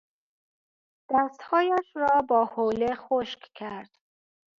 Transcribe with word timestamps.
دستهایش 1.09 1.95
را 1.95 2.21
با 2.29 2.45
حوله 2.45 2.95
خشک 2.95 3.39
کرد. 3.55 3.89